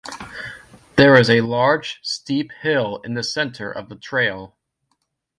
[0.95, 4.57] There is a large, steep hill in the center of the trail.